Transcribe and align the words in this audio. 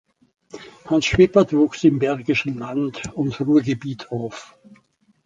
Hans 0.85 1.05
Schwippert 1.05 1.53
wuchs 1.53 1.83
im 1.83 1.99
Bergischen 1.99 2.57
Land 2.57 3.13
und 3.15 3.39
Ruhrgebiet 3.39 4.09
auf. 4.11 4.57